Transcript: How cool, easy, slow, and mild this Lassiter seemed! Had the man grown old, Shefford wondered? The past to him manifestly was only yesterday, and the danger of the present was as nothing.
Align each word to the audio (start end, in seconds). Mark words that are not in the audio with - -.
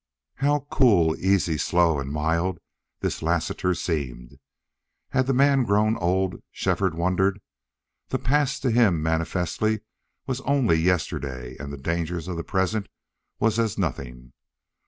How 0.37 0.61
cool, 0.71 1.15
easy, 1.17 1.59
slow, 1.59 1.99
and 1.99 2.11
mild 2.11 2.57
this 3.01 3.21
Lassiter 3.21 3.75
seemed! 3.75 4.39
Had 5.09 5.27
the 5.27 5.31
man 5.35 5.63
grown 5.63 5.95
old, 5.97 6.41
Shefford 6.51 6.95
wondered? 6.95 7.39
The 8.09 8.17
past 8.17 8.63
to 8.63 8.71
him 8.71 9.03
manifestly 9.03 9.81
was 10.25 10.41
only 10.41 10.77
yesterday, 10.77 11.55
and 11.59 11.71
the 11.71 11.77
danger 11.77 12.17
of 12.17 12.35
the 12.35 12.43
present 12.43 12.87
was 13.39 13.59
as 13.59 13.77
nothing. 13.77 14.33